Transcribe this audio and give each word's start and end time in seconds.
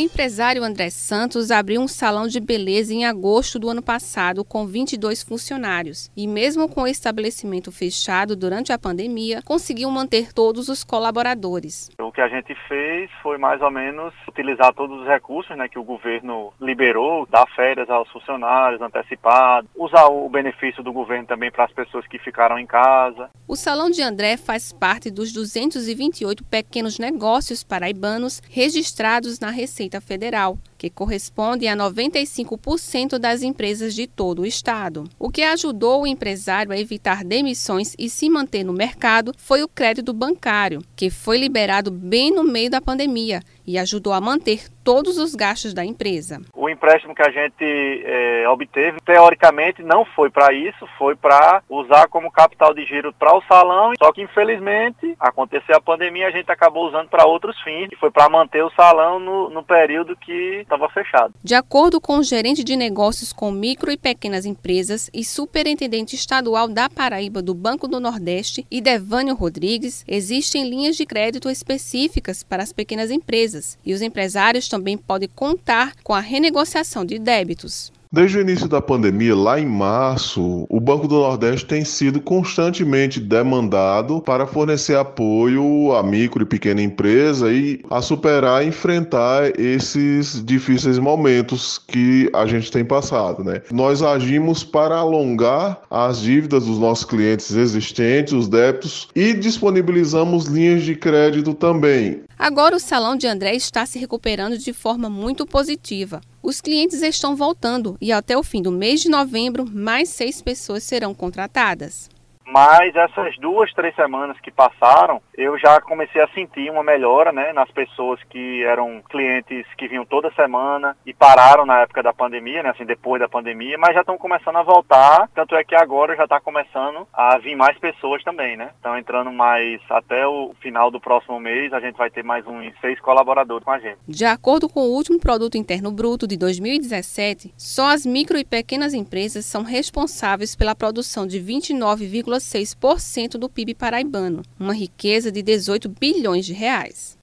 O 0.00 0.02
empresário 0.02 0.64
André 0.64 0.88
Santos 0.88 1.50
abriu 1.50 1.78
um 1.78 1.86
salão 1.86 2.26
de 2.26 2.40
beleza 2.40 2.94
em 2.94 3.04
agosto 3.04 3.58
do 3.58 3.68
ano 3.68 3.82
passado 3.82 4.42
com 4.42 4.66
22 4.66 5.22
funcionários 5.22 6.10
e, 6.16 6.26
mesmo 6.26 6.70
com 6.70 6.84
o 6.84 6.86
estabelecimento 6.86 7.70
fechado 7.70 8.34
durante 8.34 8.72
a 8.72 8.78
pandemia, 8.78 9.42
conseguiu 9.44 9.90
manter 9.90 10.32
todos 10.32 10.70
os 10.70 10.82
colaboradores. 10.82 11.90
O 12.00 12.10
que 12.10 12.22
a 12.22 12.28
gente 12.28 12.54
fez 12.66 13.10
foi 13.22 13.36
mais 13.36 13.60
ou 13.60 13.70
menos 13.70 14.14
utilizar 14.26 14.72
todos 14.72 15.02
os 15.02 15.06
recursos 15.06 15.54
né, 15.54 15.68
que 15.68 15.78
o 15.78 15.84
governo 15.84 16.50
liberou, 16.58 17.26
dar 17.26 17.46
férias 17.54 17.90
aos 17.90 18.08
funcionários 18.08 18.80
antecipado, 18.80 19.68
usar 19.76 20.06
o 20.06 20.26
benefício 20.30 20.82
do 20.82 20.94
governo 20.94 21.26
também 21.26 21.50
para 21.50 21.66
as 21.66 21.72
pessoas 21.74 22.06
que 22.06 22.18
ficaram 22.18 22.58
em 22.58 22.66
casa. 22.66 23.28
O 23.46 23.54
salão 23.54 23.90
de 23.90 24.00
André 24.00 24.38
faz 24.38 24.72
parte 24.72 25.10
dos 25.10 25.30
228 25.30 26.42
pequenos 26.44 26.98
negócios 26.98 27.62
paraibanos 27.62 28.40
registrados 28.48 29.38
na 29.38 29.50
Receita 29.50 29.89
Receita 29.90 30.00
Federal, 30.00 30.56
que 30.80 30.88
corresponde 30.88 31.68
a 31.68 31.76
95% 31.76 33.18
das 33.18 33.42
empresas 33.42 33.94
de 33.94 34.06
todo 34.06 34.40
o 34.40 34.46
estado. 34.46 35.04
O 35.18 35.30
que 35.30 35.42
ajudou 35.42 36.02
o 36.02 36.06
empresário 36.06 36.72
a 36.72 36.78
evitar 36.78 37.22
demissões 37.22 37.94
e 37.98 38.08
se 38.08 38.30
manter 38.30 38.64
no 38.64 38.72
mercado 38.72 39.34
foi 39.36 39.62
o 39.62 39.68
crédito 39.68 40.14
bancário, 40.14 40.80
que 40.96 41.10
foi 41.10 41.36
liberado 41.36 41.90
bem 41.90 42.30
no 42.30 42.42
meio 42.42 42.70
da 42.70 42.80
pandemia 42.80 43.42
e 43.66 43.78
ajudou 43.78 44.12
a 44.12 44.20
manter 44.20 44.66
todos 44.82 45.18
os 45.18 45.34
gastos 45.34 45.72
da 45.72 45.84
empresa. 45.84 46.40
O 46.54 46.68
empréstimo 46.68 47.14
que 47.14 47.22
a 47.22 47.30
gente 47.30 48.02
é, 48.04 48.48
obteve, 48.48 48.98
teoricamente, 49.04 49.82
não 49.82 50.04
foi 50.04 50.28
para 50.28 50.52
isso, 50.52 50.88
foi 50.98 51.14
para 51.14 51.62
usar 51.68 52.08
como 52.08 52.32
capital 52.32 52.74
de 52.74 52.84
giro 52.84 53.12
para 53.12 53.36
o 53.36 53.42
salão, 53.42 53.92
só 53.96 54.12
que 54.12 54.22
infelizmente 54.22 55.14
aconteceu 55.20 55.76
a 55.76 55.80
pandemia 55.80 56.26
a 56.26 56.30
gente 56.32 56.50
acabou 56.50 56.88
usando 56.88 57.08
para 57.08 57.26
outros 57.26 57.60
fins, 57.60 57.88
que 57.88 57.96
foi 57.96 58.10
para 58.10 58.28
manter 58.28 58.64
o 58.64 58.70
salão 58.70 59.20
no, 59.20 59.50
no 59.50 59.62
período 59.62 60.16
que 60.16 60.64
estava 60.70 60.88
fechado. 60.88 61.34
De 61.42 61.54
acordo 61.54 62.00
com 62.00 62.18
o 62.18 62.22
gerente 62.22 62.62
de 62.62 62.76
negócios 62.76 63.32
com 63.32 63.50
micro 63.50 63.90
e 63.90 63.96
pequenas 63.96 64.46
empresas 64.46 65.10
e 65.12 65.24
superintendente 65.24 66.14
estadual 66.14 66.68
da 66.68 66.88
Paraíba 66.88 67.42
do 67.42 67.54
Banco 67.54 67.88
do 67.88 67.98
Nordeste, 67.98 68.66
Idevânio 68.70 69.34
Rodrigues, 69.34 70.04
existem 70.06 70.68
linhas 70.68 70.96
de 70.96 71.04
crédito 71.04 71.50
específicas 71.50 72.42
para 72.42 72.62
as 72.62 72.72
pequenas 72.72 73.10
empresas 73.10 73.78
e 73.84 73.92
os 73.92 74.02
empresários 74.02 74.68
também 74.68 74.96
podem 74.96 75.28
contar 75.28 75.94
com 76.02 76.14
a 76.14 76.20
renegociação 76.20 77.04
de 77.04 77.18
débitos. 77.18 77.92
Desde 78.12 78.38
o 78.38 78.40
início 78.40 78.66
da 78.66 78.82
pandemia, 78.82 79.36
lá 79.36 79.60
em 79.60 79.66
março, 79.66 80.66
o 80.68 80.80
Banco 80.80 81.06
do 81.06 81.14
Nordeste 81.14 81.64
tem 81.64 81.84
sido 81.84 82.20
constantemente 82.20 83.20
demandado 83.20 84.20
para 84.22 84.48
fornecer 84.48 84.96
apoio 84.96 85.94
à 85.94 86.02
micro 86.02 86.42
e 86.42 86.44
pequena 86.44 86.82
empresa 86.82 87.52
e 87.52 87.80
a 87.88 88.02
superar 88.02 88.64
e 88.64 88.66
enfrentar 88.66 89.52
esses 89.56 90.44
difíceis 90.44 90.98
momentos 90.98 91.78
que 91.78 92.28
a 92.34 92.46
gente 92.46 92.72
tem 92.72 92.84
passado. 92.84 93.44
Né? 93.44 93.62
Nós 93.70 94.02
agimos 94.02 94.64
para 94.64 94.96
alongar 94.96 95.80
as 95.88 96.20
dívidas 96.20 96.66
dos 96.66 96.80
nossos 96.80 97.04
clientes 97.04 97.52
existentes, 97.52 98.32
os 98.32 98.48
débitos, 98.48 99.06
e 99.14 99.32
disponibilizamos 99.34 100.46
linhas 100.46 100.82
de 100.82 100.96
crédito 100.96 101.54
também. 101.54 102.22
Agora 102.36 102.74
o 102.74 102.80
Salão 102.80 103.14
de 103.14 103.28
André 103.28 103.54
está 103.54 103.86
se 103.86 104.00
recuperando 104.00 104.58
de 104.58 104.72
forma 104.72 105.08
muito 105.08 105.46
positiva. 105.46 106.20
Os 106.42 106.60
clientes 106.60 107.02
estão 107.02 107.36
voltando 107.36 107.98
e 108.00 108.10
até 108.10 108.36
o 108.36 108.42
fim 108.42 108.62
do 108.62 108.72
mês 108.72 109.00
de 109.00 109.10
novembro, 109.10 109.66
mais 109.70 110.08
seis 110.08 110.40
pessoas 110.40 110.82
serão 110.82 111.14
contratadas. 111.14 112.08
Mas 112.50 112.94
essas 112.96 113.36
duas, 113.38 113.72
três 113.72 113.94
semanas 113.94 114.38
que 114.40 114.50
passaram, 114.50 115.22
eu 115.36 115.56
já 115.56 115.80
comecei 115.80 116.20
a 116.20 116.28
sentir 116.28 116.68
uma 116.70 116.82
melhora, 116.82 117.30
né, 117.30 117.52
nas 117.52 117.70
pessoas 117.70 118.20
que 118.24 118.64
eram 118.64 119.00
clientes 119.08 119.64
que 119.78 119.86
vinham 119.86 120.04
toda 120.04 120.32
semana 120.32 120.96
e 121.06 121.14
pararam 121.14 121.64
na 121.64 121.80
época 121.80 122.02
da 122.02 122.12
pandemia, 122.12 122.62
né, 122.62 122.70
assim, 122.70 122.84
depois 122.84 123.20
da 123.20 123.28
pandemia, 123.28 123.78
mas 123.78 123.94
já 123.94 124.00
estão 124.00 124.18
começando 124.18 124.56
a 124.56 124.62
voltar, 124.64 125.28
tanto 125.34 125.54
é 125.54 125.62
que 125.62 125.76
agora 125.76 126.16
já 126.16 126.24
está 126.24 126.40
começando 126.40 127.06
a 127.12 127.38
vir 127.38 127.54
mais 127.54 127.78
pessoas 127.78 128.22
também, 128.24 128.56
né, 128.56 128.70
estão 128.74 128.98
entrando 128.98 129.30
mais, 129.32 129.80
até 129.88 130.26
o 130.26 130.52
final 130.60 130.90
do 130.90 131.00
próximo 131.00 131.38
mês, 131.38 131.72
a 131.72 131.78
gente 131.78 131.96
vai 131.96 132.10
ter 132.10 132.24
mais 132.24 132.44
uns 132.46 132.72
seis 132.80 132.98
colaboradores 133.00 133.64
com 133.64 133.70
a 133.70 133.78
gente. 133.78 133.98
De 134.08 134.24
acordo 134.24 134.68
com 134.68 134.80
o 134.80 134.92
último 134.92 135.20
Produto 135.20 135.56
Interno 135.56 135.92
Bruto 135.92 136.26
de 136.26 136.36
2017, 136.36 137.54
só 137.56 137.90
as 137.90 138.04
micro 138.04 138.36
e 138.36 138.44
pequenas 138.44 138.92
empresas 138.92 139.44
são 139.44 139.62
responsáveis 139.62 140.56
pela 140.56 140.74
produção 140.74 141.26
de 141.26 141.38
29,5 141.38 142.39
1,6% 142.40 143.32
do 143.32 143.48
PIB 143.48 143.74
paraibano, 143.74 144.42
uma 144.58 144.74
riqueza 144.74 145.30
de 145.30 145.42
18 145.42 145.88
bilhões 145.88 146.46
de 146.46 146.52
reais. 146.52 147.18